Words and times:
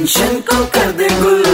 Tension 0.00 0.40
को 0.40 0.64
कर 0.74 0.92
दे 0.92 1.08
गुल। 1.20 1.49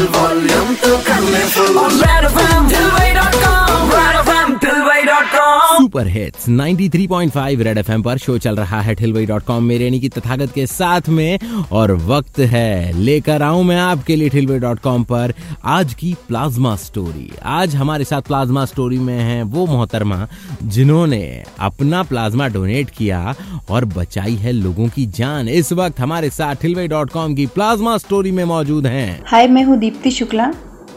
Super 5.96 6.08
hits. 6.08 6.48
93.5 6.48 7.62
रेड 7.62 7.78
एफएम 7.78 8.02
पर 8.02 8.18
शो 8.18 8.36
चल 8.38 8.56
रहा 8.56 8.80
है 8.80 8.94
ठिलवई 8.94 9.26
डॉट 9.26 9.42
कॉम 9.42 9.64
मेरे 9.64 9.84
यानी 9.84 10.00
की 10.00 10.08
तथागत 10.08 10.52
के 10.52 10.66
साथ 10.66 11.08
में। 11.08 11.38
और 11.72 11.92
वक्त 12.06 12.38
है 12.46 12.92
लेकर 12.92 13.42
आऊँ 13.42 13.62
मैं 13.64 13.76
आपके 13.76 14.16
लिए 14.16 14.28
ठिलवई 14.28 14.58
डॉट 14.58 14.80
कॉम 14.80 15.04
पर 15.04 15.34
आज 15.64 15.94
की 15.94 16.14
प्लाज्मा 16.28 16.74
स्टोरी 16.76 17.30
आज 17.42 17.76
हमारे 17.76 18.04
साथ 18.04 18.22
प्लाज्मा 18.22 18.64
स्टोरी 18.64 18.98
में 18.98 19.18
है 19.20 19.42
वो 19.44 19.66
मोहतरमा 19.66 20.26
जिन्होंने 20.62 21.22
अपना 21.60 22.02
प्लाज्मा 22.02 22.48
डोनेट 22.48 22.90
किया 22.90 23.34
और 23.70 23.84
बचाई 23.96 24.34
है 24.34 24.52
लोगों 24.52 24.88
की 24.88 25.06
जान। 25.16 25.48
इस 25.48 25.72
वक्त 25.72 26.00
हमारे 26.00 26.30
साथ 26.30 26.54
ठिलवई 26.56 26.88
डॉट 26.88 27.10
कॉम 27.10 27.34
की 27.34 27.46
प्लाज्मा 27.46 27.96
स्टोरी 27.98 28.30
में 28.30 28.44
मौजूद 28.44 28.86
हैं। 28.86 29.20
हाय, 29.26 29.48
मैं 29.48 29.64
हूँ 29.64 29.78
दीप्ति 29.78 30.10
शुक्ला। 30.10 30.52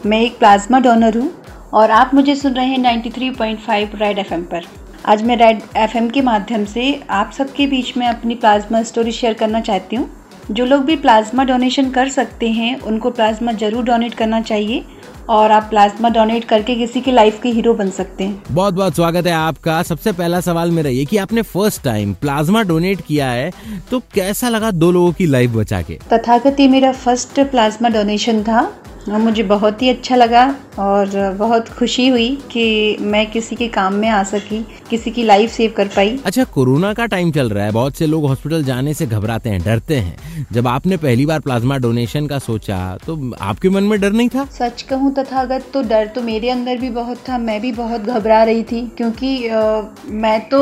मैं 0.06 0.20
एक 0.20 0.38
प्लाज्मा 0.38 0.78
डोनर 0.80 1.18
हूँ 1.18 1.30
और 1.72 1.90
आप 1.90 2.14
मुझे 2.14 2.34
सुन 2.34 2.52
रहे 2.52 2.66
हैं 2.66 2.78
93.5 2.78 3.94
रेड 3.94 4.18
एफएम 4.18 4.42
पर। 4.42 4.64
आज 5.06 5.22
मैं 5.22 5.36
रेड 5.36 5.60
एफएम 5.76 6.08
के 6.10 6.20
माध्यम 6.22 6.64
से 6.64 6.82
आप 7.10 7.30
सबके 7.32 7.66
बीच 7.66 7.96
में 7.96 8.06
अपनी 8.06 8.34
प्लाज्मा 8.34 8.82
स्टोरी 8.82 9.12
शेयर 9.12 9.34
करना 9.34 9.60
चाहती 9.60 9.96
हूँ। 9.96 10.08
जो 10.50 10.64
लोग 10.64 10.84
भी 10.84 10.96
प्लाज्मा 10.96 11.44
डोनेशन 11.44 11.90
कर 11.90 12.08
सकते 12.08 12.48
हैं, 12.48 12.80
उनको 12.80 13.10
प्लाज्मा 13.10 13.52
ज़रूर 13.52 13.84
डोनेट 13.84 14.14
करना 14.14 14.40
चाहिए। 14.40 14.84
और 15.30 15.52
आप 15.52 15.66
प्लाज्मा 15.70 16.08
डोनेट 16.08 16.44
करके 16.44 16.74
किसी 16.74 17.00
की 17.00 17.12
लाइफ 17.12 17.38
के 17.42 17.48
हीरो 17.48 17.74
बन 17.74 17.90
सकते 17.90 18.24
हैं। 18.24 18.42
बहुत 18.50 18.74
बहुत 18.74 18.94
स्वागत 18.94 19.26
है 19.26 19.32
आपका। 19.32 19.82
सबसे 19.82 20.12
पहला 20.12 20.40
सवाल 20.40 20.70
मेरा 20.70 20.90
ये 20.90 21.04
कि 21.04 21.16
आपने 21.16 21.42
फ़र्स्ट 21.44 21.82
टाइम 21.84 22.14
प्लाज्मा 22.14 22.62
डोनेट 22.62 23.00
किया 23.00 23.30
है 23.30 23.50
तो 23.90 24.00
कैसा 24.14 24.48
लगा 24.48 24.70
दो 24.72 24.90
लोगों 24.90 25.12
की 25.12 25.26
लाइफ 25.26 25.50
बचा 25.50 25.82
के? 25.82 25.98
तथागत 26.12 26.60
ये 26.60 26.68
मेरा 26.68 26.92
फ़र्स्ट 26.94 27.40
प्लाज्मा 27.42 27.88
डोनेशन 27.88 28.42
था। 28.42 28.70
और 29.08 29.18
मुझे 29.18 29.42
बहुत 29.42 29.82
ही 29.82 29.88
अच्छा 29.88 30.16
लगा 30.16 30.42
और 30.78 31.10
बहुत 31.38 31.68
खुशी 31.68 32.06
हुई 32.08 32.28
कि 32.50 32.96
मैं 33.00 33.24
किसी 33.30 33.56
के 33.56 33.68
काम 33.68 33.94
में 33.94 34.08
आ 34.08 34.22
सकी 34.22 34.58
किसी 34.90 35.10
की 35.10 35.22
लाइफ 35.22 35.50
सेव 35.50 35.72
कर 35.76 35.88
पाई। 35.88 36.18
अच्छा 36.24 36.44
कोरोना 36.46 36.92
का 36.94 37.06
टाइम 37.06 37.30
चल 37.32 37.48
रहा 37.50 37.64
है। 37.64 37.72
बहुत 37.72 37.96
से 37.96 38.06
लोग 38.06 38.26
हॉस्पिटल 38.28 38.64
जाने 38.64 38.94
से 38.94 39.06
घबराते 39.06 39.50
हैं 39.50 39.62
डरते 39.62 39.96
हैं। 39.96 40.46
जब 40.52 40.66
आपने 40.68 40.96
पहली 40.96 41.26
बार 41.26 41.40
प्लाज्मा 41.40 41.78
डोनेशन 41.78 42.26
का 42.26 42.38
सोचा 42.38 42.78
तो 43.06 43.18
आपके 43.40 43.70
मन 43.70 43.84
में 43.84 44.00
डर 44.00 44.12
नहीं 44.12 44.28
था? 44.28 44.44
सच 44.52 44.82
कहूँ 44.82 45.12
तथागत 45.20 45.64
तो 45.74 45.82
डर 45.82 46.06
तो 46.06 46.22
मेरे 46.22 46.50
अंदर 46.50 46.76
भी 46.76 46.90
बहुत 46.90 47.18
था 47.28 47.38
मैं 47.38 47.60
भी 47.60 47.72
बहुत 47.72 48.00
घबरा 48.00 48.42
रही 48.44 48.62
थी 48.62 48.80
क्योंकि 48.96 49.48
आ, 49.48 49.82
मैं 50.06 50.40
तो 50.48 50.60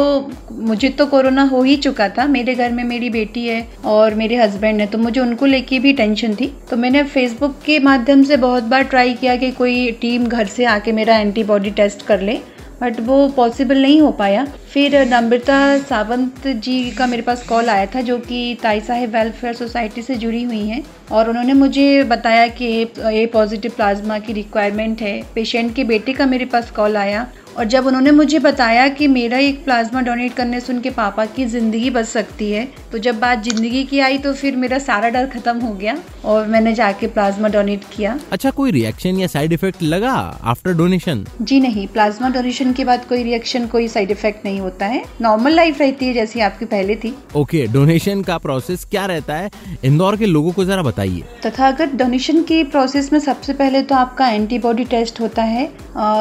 मुझे 0.53 0.89
तो 0.89 1.07
कोरोना 1.07 1.43
हो 1.43 1.63
ही 1.63 1.77
चुका 1.77 2.09
था 2.09 2.27
मेरे 2.27 2.55
घर 2.55 2.73
में 2.73 2.85
मेरी 2.85 3.11
बेटी 3.11 3.47
है 3.47 3.67
और 3.85 4.15
मेरे 4.15 4.37
हस्बैंड 4.37 4.81
है 4.81 4.87
तो 4.87 4.99
मुझे 4.99 5.21
उनको 5.21 5.47
लेके 5.47 5.79
भी 5.79 5.93
टेंशन 5.93 6.35
थी। 6.35 6.53
तो 6.71 6.77
मैंने 6.77 7.03
फेसबुक 7.05 7.57
के 7.67 7.79
माध्यम 7.79 8.23
से 8.23 8.37
बहुत 8.37 8.63
बार 8.65 8.83
ट्राई 8.85 9.15
किया 9.15 9.37
कि 9.37 9.51
कोई 9.53 9.91
टीम 10.01 10.27
घर 10.27 10.47
से 10.47 10.65
आके 10.67 10.93
मेरा 10.93 11.17
एंटीबॉडी 11.19 11.71
टेस्ट 11.71 12.07
कर 12.07 12.21
ले 12.21 12.39
बट 12.81 13.01
वो 13.01 13.29
पॉसिबल 13.29 13.83
नहीं 13.83 14.01
हो 14.01 14.11
पाया। 14.13 14.45
फिर 14.73 14.97
नम्रता 15.09 15.79
सावंत 15.79 16.47
जी 16.47 16.91
का 16.91 17.07
मेरे 17.07 17.23
पास 17.23 17.47
कॉल 17.49 17.69
आया 17.69 17.87
था, 17.87 18.01
जो 18.01 18.19
कि 18.19 18.59
ताई 18.63 18.81
साहेब 18.81 19.11
वेलफेयर 19.11 19.55
सोसाइटी 19.55 20.03
से 20.03 20.15
जुड़ी 20.17 20.43
हुई 20.43 20.61
हैं। 20.61 20.83
और 21.13 21.29
उन्होंने 21.29 21.53
मुझे 21.53 22.05
बताया 22.05 22.47
कि 22.49 22.67
ए 22.83 23.27
पॉजिटिव 23.33 23.73
प्लाज्मा 23.77 24.19
की 24.19 24.33
रिक्वायरमेंट 24.33 25.03
है। 25.03 25.21
पेशेंट 25.35 25.75
के 25.75 25.85
बेटे 25.85 26.13
का 26.13 26.27
मेरे 26.27 26.45
पास 26.45 26.71
कॉल 26.71 26.97
आया। 26.97 27.27
और 27.59 27.65
जब 27.67 27.87
उन्होंने 27.87 28.11
मुझे 28.11 28.39
बताया 28.39 28.87
कि 28.89 29.07
मेरा 29.09 29.39
एक 29.41 29.65
प्लाज्मा 29.65 30.01
डोनेट 30.01 30.35
करने 30.35 30.61
से 30.61 30.73
उनके 30.73 30.91
पापा 30.91 31.25
की 31.29 31.45
ज़िंदगी 31.47 31.91
बच 31.91 32.07
सकती 32.07 32.51
है 32.51 32.67
तो 32.93 32.99
जब 32.99 33.19
बात 33.21 33.43
ज़िंदगी 33.45 33.83
की 33.85 33.99
आई 34.01 34.19
तो 34.19 34.33
फिर 34.35 34.57
मेरा 34.57 34.79
सारा 34.81 35.09
डर 35.09 35.27
ख़त्म 35.29 35.59
हो 35.61 35.73
गया 35.75 35.97
और 36.25 36.47
मैंने 36.49 36.73
जाके 36.75 37.07
प्लाज्मा 37.09 37.49
डोनेट 37.49 37.85
किया। 37.93 38.19
अच्छा 38.33 38.51
कोई 38.51 38.71
रिएक्शन 38.71 39.19
या 39.19 39.27
साइड 39.27 39.53
इफ़ेक्ट 39.53 39.83
लगा 39.83 40.13
आफ्टर 40.45 40.73
डोनेशन 40.75 41.25
जी 41.43 41.59
नहीं 41.61 41.87
प्लाज्मा 41.89 42.29
डोनेशन 42.31 42.73
के 42.73 42.85
बाद 42.85 43.05
कोई 43.09 43.23
रिएक्शन 43.23 43.67
कोई 43.69 43.89
साइड 43.89 44.11
इफ़ेक्ट 44.11 44.45
नहीं 44.45 44.61
होता 44.61 44.87
है। 44.87 45.03
नॉर्मल 45.23 45.55
लाइफ 45.55 45.81
रहती 45.81 46.07
है 46.07 46.13
जैसी 46.15 46.41
आपकी 46.41 46.65
पहले 46.67 46.97
थी। 46.97 47.15
ओके 47.37 47.67
डोनेशन 47.73 48.23
का 48.23 48.39
प्रोसेस 48.39 48.85
क्या 48.91 49.07
रहता 49.07 49.35
है? 49.35 49.51
इंदौर 49.85 50.17
के 50.17 50.27
लोगों 50.27 50.53
को 50.53 50.65
जरा 50.65 50.83
बताइए। 50.83 51.23
तथागत 51.45 51.95
डोनेशन 51.97 52.43
के 52.43 52.63
प्रोसेस 52.67 53.13
में 53.13 53.19
सबसे 53.21 53.53
पहले 53.55 53.83
तो 53.83 53.95
आपका 53.95 54.29
एंटीबॉडी 54.29 54.85
टेस्ट 54.87 55.21
होता 55.21 55.43
है। 55.45 55.67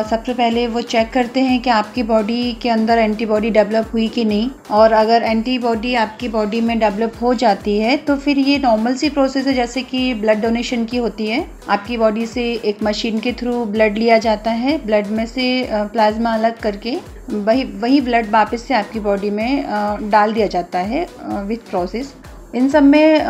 सबसे 0.09 0.33
पहले 0.33 0.67
वो 0.67 0.81
चेक 0.83 1.11
करते 1.27 1.41
हैं 1.41 1.59
कि 1.61 1.69
आपकी 1.69 2.03
बॉडी 2.03 2.51
के 2.61 2.69
अंदर 2.69 2.97
एंटीबॉडी 2.97 3.49
डेवलप 3.51 3.89
हुई 3.93 4.07
कि 4.07 4.23
नहीं। 4.25 4.49
और 4.71 4.91
अगर 4.93 5.23
एंटीबॉडी 5.23 5.93
आपकी 5.95 6.27
बॉडी 6.27 6.61
में 6.61 6.77
डेवलप 6.79 7.13
हो 7.21 7.33
जाती 7.33 7.77
है 7.77 7.95
तो 7.99 8.15
फिर 8.17 8.38
ये 8.39 8.57
नॉर्मल 8.57 8.93
सी 8.95 9.09
प्रोसेस 9.09 9.47
है 9.47 9.53
जैसे 9.53 9.81
कि 9.83 10.13
ब्लड 10.13 10.41
डोनेशन 10.41 10.85
की 10.85 10.97
होती 10.97 11.27
है। 11.27 11.45
आपकी 11.69 11.97
बॉडी 11.97 12.25
से 12.25 12.43
एक 12.65 12.83
मशीन 12.83 13.19
के 13.19 13.33
थ्रू 13.33 13.63
ब्लड 13.65 13.97
लिया 13.97 14.17
जाता 14.19 14.51
है 14.53 14.77
ब्लड 14.85 15.07
में 15.07 15.25
से 15.25 15.47
प्लाज्मा 15.71 16.33
अलग 16.33 16.59
करके 16.59 16.95
वही 17.29 17.63
वही 17.81 17.99
ब्लड 18.01 18.31
वापस 18.31 18.63
से 18.67 18.73
आपकी 18.73 18.99
बॉडी 19.01 19.29
में 19.31 20.09
डाल 20.09 20.33
दिया 20.33 20.47
जाता 20.47 20.79
है 20.85 21.05
विथ 21.47 21.69
प्रोसेस 21.69 22.13
इन 22.55 22.69
सब 22.69 22.83
में 22.83 23.25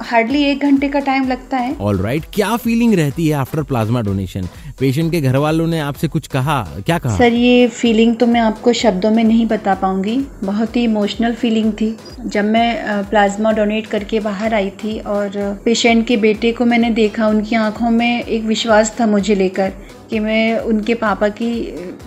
हार्डली 0.00 0.42
एक 0.44 0.62
घंटे 0.62 0.88
का 0.88 0.98
टाइम 1.00 1.26
लगता 1.28 1.56
है। 1.56 1.74
ऑल 1.76 1.98
राइट 1.98 2.20
right, 2.20 2.34
क्या 2.34 2.56
फीलिंग 2.56 2.94
रहती 2.94 3.26
है 3.28 3.34
आफ्टर 3.34 3.62
प्लाज्मा 3.62 4.00
डोनेशन 4.00 4.48
पेशेंट 4.82 5.10
के 5.12 5.20
घर 5.20 5.36
वालों 5.36 5.66
ने 5.66 5.80
आपसे 5.80 6.08
कुछ 6.08 6.26
कहा? 6.26 6.62
क्या 6.86 6.98
कहा? 6.98 7.16
सर, 7.16 7.32
ये 7.32 7.66
फीलिंग 7.68 8.16
तो 8.16 8.26
मैं 8.26 8.40
आपको 8.40 8.72
शब्दों 8.72 9.10
में 9.10 9.22
नहीं 9.24 9.46
बता 9.46 9.74
पाऊँगी। 9.74 10.16
बहुत 10.44 10.76
ही 10.76 10.82
इमोशनल 10.84 11.34
फीलिंग 11.34 11.72
थी। 11.72 11.96
जब 12.26 12.44
मैं 12.44 13.04
प्लाज्मा 13.10 13.52
डोनेट 13.52 13.86
करके 13.86 14.20
बाहर 14.20 14.54
आई 14.54 14.70
थी 14.70 14.98
और 14.98 15.60
पेशेंट 15.64 16.06
के 16.06 16.16
बेटे 16.16 16.52
को 16.52 16.64
मैंने 16.64 16.90
देखा, 16.90 17.26
उनकी 17.26 17.56
आँखों 17.56 17.90
में 17.90 18.24
एक 18.24 18.44
विश्वास 18.44 18.94
था 19.00 19.06
मुझे 19.06 19.34
लेकर 19.34 19.72
कि 20.10 20.18
मैं 20.18 20.58
उनके 20.58 20.94
पापा 20.94 21.28
की 21.28 21.52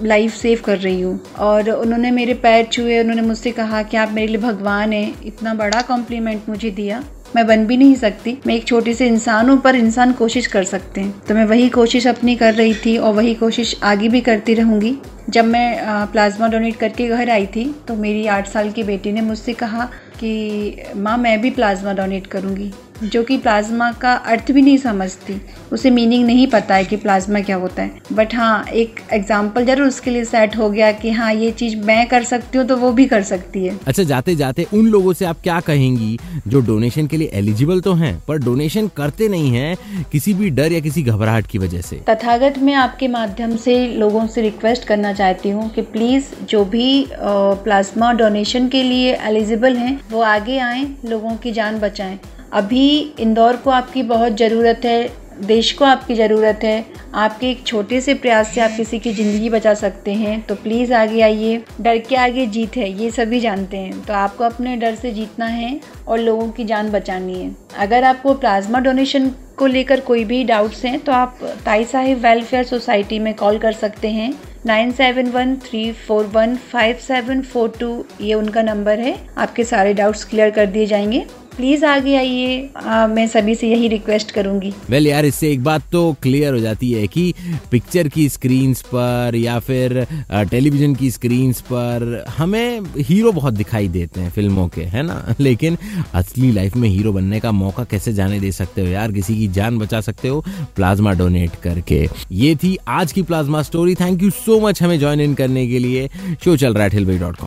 लाइफ 0.04 0.34
सेव 0.34 0.62
कर 0.66 0.78
रही 0.78 1.02
हूँ। 1.02 1.20
और 1.40 1.70
उन्होंने 1.70 2.12
मेरे 2.12 2.34
पैर 2.34 2.66
छुए, 2.66 3.00
उन्होंने 3.00 3.22
मुझसे 3.22 3.52
कहा 3.52 3.84
कि 3.84 3.98
आप 3.98 4.12
मेरे 4.12 4.28
लिए 4.28 4.42
भगवान 4.42 4.94
हैं। 4.94 5.14
इतना 5.26 5.54
बड़ा 5.54 5.82
कॉम्प्लीमेंट 5.82 6.50
मुझे 6.50 6.72
दिया। 6.72 7.04
मैं 7.36 7.46
बन 7.48 7.66
भी 7.68 7.78
नहीं 7.78 7.96
सकती। 7.96 8.38
मैं 8.48 8.56
एक 8.56 8.66
छोटे 8.68 8.94
से 8.94 9.08
इंसान 9.08 9.50
हूँ, 9.50 9.60
पर 9.62 9.76
इंसान 9.76 10.12
कोशिश 10.14 10.48
कर 10.48 10.64
सकते 10.64 11.02
हैं। 11.02 11.22
तो 11.28 11.36
मैं 11.36 11.46
वही 11.46 11.68
कोशिश 11.70 12.08
अपनी 12.08 12.36
कर 12.36 12.54
रही 12.54 12.74
थी 12.76 12.98
और 12.98 13.14
वही 13.14 13.34
कोशिश 13.36 13.76
आगे 13.84 14.10
भी 14.10 14.22
करती 14.22 14.54
रहूँगी। 14.54 14.96
जब 15.30 15.46
मैं 15.46 16.08
प्लाज्मा 16.12 16.48
डोनेट 16.48 16.76
करके 16.76 17.08
घर 17.08 17.30
आई 17.30 17.46
थी 17.46 17.64
तो 17.88 17.96
मेरी 17.96 18.26
आठ 18.28 18.48
साल 18.48 18.72
की 18.72 18.84
बेटी 18.84 19.12
ने 19.12 19.22
मुझसे 19.22 19.54
कहा 19.54 19.90
कि, 20.20 20.84
माँ, 20.96 21.18
मैं 21.18 21.40
भी 21.42 21.50
प्लाज्मा 21.52 21.94
डोनेट 21.94 22.28
करूँगी। 22.28 22.72
जो 23.04 23.24
कि 23.24 23.38
प्लाज्मा 23.38 23.92
का 24.02 24.14
अर्थ 24.14 24.52
भी 24.52 24.62
नहीं 24.62 24.78
समझती 24.78 25.40
उसे 25.74 25.90
मीनिंग 25.92 26.26
नहीं 26.26 26.46
पता 26.48 26.76
है 26.76 26.86
कि 26.86 26.98
प्लाज्मा 26.98 27.40
क्या 27.42 27.56
होता 27.56 27.84
है। 27.84 28.02
बट 28.14 28.36
हाँ 28.36 28.66
एक 28.66 29.00
एग्ज़ाम्पल 29.14 29.66
ज़रूर 29.66 29.88
उसके 29.88 30.12
लिए 30.12 30.26
सेट 30.26 30.56
हो 30.58 30.70
गया 30.70 30.92
कि 30.94 31.12
हाँ 31.12 31.34
ये 31.34 31.52
चीज़ 31.54 31.76
मैं 31.78 32.06
कर 32.08 32.24
सकती 32.24 32.58
हूँ 32.58 32.66
तो 32.68 32.78
वो 32.78 32.92
भी 32.92 33.06
कर 33.06 33.24
सकती 33.24 33.66
है। 33.66 33.78
अच्छा 33.88 34.04
जाते 34.04 34.36
जाते 34.36 34.66
उन 34.74 34.88
लोगों 34.88 35.14
से 35.14 35.26
आप 35.26 35.42
क्या 35.44 35.60
कहेंगी 35.62 36.18
जो 36.48 36.60
डोनेशन 36.62 37.08
के 37.08 37.18
लिए 37.18 37.30
एलिजिबल 37.34 37.82
तो 37.82 37.94
हैं 37.94 38.18
पर 38.28 38.38
डोनेशन 38.40 38.88
करते 38.98 39.28
नहीं 39.30 39.50
हैं 39.52 40.06
किसी 40.12 40.34
भी 40.34 40.50
डर 40.52 40.72
या 40.72 40.80
किसी 40.80 41.04
घबराहट 41.04 41.48
की 41.48 41.58
वजह 41.58 41.82
से? 41.82 41.96
तथागत 42.10 42.60
मैं 42.60 42.74
आपके 42.76 43.08
माध्यम 43.10 43.56
से 43.58 43.76
लोगों 43.90 44.26
से 44.28 44.42
रिक्वेस्ट 44.42 44.84
करना 44.86 45.14
चाहती 45.14 45.50
हूँ 45.50 45.70
कि 45.70 45.82
प्लीज़ 45.94 46.34
जो 46.46 46.64
भी 46.68 47.06
प्लाज्मा 47.14 48.12
डोनेशन 48.14 48.68
के 48.68 48.84
लिए 48.84 49.16
एलिजिबल 49.28 49.76
हैं 49.78 50.00
वो 50.12 50.22
आगे 50.24 50.58
आएँ 50.60 50.86
लोगों 51.06 51.36
की 51.38 51.52
जान 51.52 51.80
बचाएँ। 51.80 52.18
अभी 52.54 53.14
इंदौर 53.20 53.56
को 53.56 53.70
आपकी 53.70 54.04
बहुत 54.04 54.38
ज़रूरत 54.38 54.82
है, 54.86 55.26
देश 55.38 55.72
को 55.74 55.86
आपकी 55.86 56.16
ज़रूरत 56.16 56.60
है। 56.64 56.86
आपके 57.14 57.50
एक 57.50 57.66
छोटे 57.68 58.00
से 58.02 58.14
प्रयास 58.14 58.48
से 58.48 58.62
आप 58.62 58.72
किसी 58.78 59.00
की 59.00 59.12
ज़िंदगी 59.14 59.50
बचा 59.50 59.74
सकते 59.74 60.14
हैं। 60.14 60.42
तो 60.42 60.56
प्लीज़ 60.56 60.94
आगे 60.94 61.22
आइए। 61.22 61.62
डर 61.82 61.98
के 62.00 62.16
आगे 62.16 62.46
जीत 62.48 62.78
है, 62.78 62.90
ये 62.94 63.10
सभी 63.12 63.40
जानते 63.40 63.78
हैं। 63.78 64.02
तो 64.02 64.14
आपको 64.14 64.44
अपने 64.44 64.76
डर 64.78 64.96
से 64.96 65.12
जीतना 65.12 65.46
है 65.46 65.80
और 66.08 66.20
लोगों 66.20 66.50
की 66.50 66.66
जान 66.66 66.92
बचानी 66.92 67.40
है। 67.40 67.56
अगर 67.78 68.04
आपको 68.04 68.34
प्लाज्मा 68.34 68.80
डोनेशन 68.80 69.30
को 69.58 69.68
लेकर 69.68 70.00
कोई 70.00 70.24
भी 70.26 70.44
डाउट्स 70.44 70.84
हैं 70.86 71.00
तो 71.00 71.12
आप 71.12 71.40
ताई 71.66 71.86
साहिब 71.86 72.18
वेलफेयर 72.20 72.64
सोसाइटी 72.64 73.20
में 73.20 73.34
कॉल 73.34 73.58
कर 73.58 73.72
सकते 73.74 74.10
हैं। 74.10 74.34
Nine 74.66 74.92
seven 74.92 75.30
one 75.30 75.56
three 75.64 75.92
four 76.08 76.26
one 76.26 76.56
five 76.72 76.98
seven 76.98 77.42
four 77.44 77.74
two, 77.80 78.06
ये 78.22 78.34
उनका 78.34 78.62
नंबर 78.64 79.00
है। 79.00 79.18
आपके 79.38 79.64
सारे 79.64 79.94
डाउट्स 79.94 80.24
क्लियर 80.24 80.50
कर 80.50 80.66
दिए 80.66 80.86
जाएँगे। 80.86 81.26
प्लीज़ 81.58 81.86
आगे 81.86 82.16
आइए। 82.16 82.70
मैं 82.88 83.28
सभी 83.28 83.56
से 83.56 83.70
यही 83.70 83.88
रिक्वेस्ट 83.88 84.32
करूँगी। 84.32 84.74
वेल 84.90 85.00
well, 85.00 85.14
यार 85.14 85.26
इससे 85.26 85.52
एक 85.52 85.64
बात 85.64 85.84
तो 85.92 86.16
क्लियर 86.22 86.54
हो 86.54 86.60
जाती 86.60 86.92
है 86.92 87.08
कि 87.08 87.34
पिक्चर 87.72 88.08
की 88.08 88.30
स्क्रीन्स 88.30 88.82
पर 88.82 89.32
या 89.36 89.60
फिर 89.60 90.08
टेलीविज़न 90.32 90.96
की 90.96 91.12
स्क्रीन्स 91.12 91.62
पर 91.62 92.26
हमें 92.38 92.80
हीरो 92.98 93.32
बहुत 93.32 93.54
दिखाई 93.54 93.88
देते 93.88 94.22
हैं 94.22 94.32
फ़िल्मों 94.32 94.68
के 94.68 94.82
है 94.82 95.04
ना? 95.04 95.36
लेकिन 95.40 95.78
असली 96.14 96.52
लाइफ 96.52 96.76
में 96.76 96.90
हीरो 96.90 97.14
बनने 97.14 97.40
का 97.40 97.52
मौका 97.52 97.84
कैसे 97.84 98.14
जाने 98.14 98.40
दे 98.40 98.52
सकते 98.52 98.82
हो 98.82 98.88
यार? 98.88 99.12
किसी 99.12 99.36
की 99.36 99.48
जान 99.48 99.78
बचा 99.78 100.02
सकते 100.02 100.28
हो 100.28 100.46
प्लाज्मा 100.76 101.14
डोनेट 101.14 101.52
करके। 101.64 102.08
ये 102.32 102.56
थी 102.56 102.78
आज 102.88 103.12
की 103.12 103.22
plasma 103.22 103.62
story 103.62 103.96
thank 103.96 104.24
you 104.24 104.30
so 104.30 104.60
much 104.60 104.84
हमें 104.84 105.00
ज्वाइन 105.00 105.22
इन 105.22 105.34
करने 105.34 105.68
के 105.68 105.80
लिए। 105.80 106.10
शो 106.44 106.58
चल 106.58 106.74
रहा 106.74 106.88
है 106.88 107.04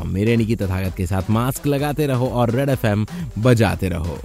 मेरे 0.07 0.37
निकी 0.37 0.57
तथागत 0.57 0.97
के 0.97 1.07
साथ 1.07 1.31
मास्क 1.31 1.67
लगाते 1.67 2.07
रहो 2.07 2.27
और 2.27 2.51
रेड 2.51 2.69
एफएम 2.69 3.07
बजाते 3.39 3.89
रहो 3.99 4.19